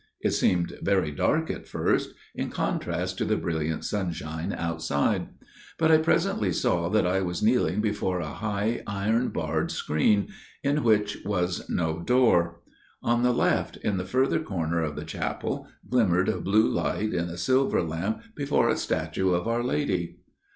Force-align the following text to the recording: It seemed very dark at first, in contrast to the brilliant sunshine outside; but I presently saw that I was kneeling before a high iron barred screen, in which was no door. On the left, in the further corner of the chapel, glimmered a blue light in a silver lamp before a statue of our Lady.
It 0.19 0.31
seemed 0.31 0.73
very 0.81 1.11
dark 1.11 1.51
at 1.51 1.67
first, 1.67 2.15
in 2.33 2.49
contrast 2.49 3.19
to 3.19 3.25
the 3.25 3.37
brilliant 3.37 3.85
sunshine 3.85 4.51
outside; 4.51 5.27
but 5.77 5.91
I 5.91 5.97
presently 5.99 6.51
saw 6.51 6.89
that 6.89 7.05
I 7.05 7.21
was 7.21 7.43
kneeling 7.43 7.81
before 7.81 8.19
a 8.19 8.33
high 8.33 8.81
iron 8.87 9.27
barred 9.29 9.69
screen, 9.69 10.29
in 10.63 10.83
which 10.83 11.19
was 11.23 11.69
no 11.69 11.99
door. 12.01 12.61
On 13.03 13.21
the 13.21 13.31
left, 13.31 13.77
in 13.77 13.97
the 13.97 14.05
further 14.05 14.39
corner 14.39 14.81
of 14.81 14.95
the 14.95 15.05
chapel, 15.05 15.67
glimmered 15.87 16.29
a 16.29 16.41
blue 16.41 16.67
light 16.67 17.13
in 17.13 17.29
a 17.29 17.37
silver 17.37 17.83
lamp 17.83 18.23
before 18.33 18.69
a 18.69 18.77
statue 18.77 19.29
of 19.33 19.47
our 19.47 19.63
Lady. 19.63 20.17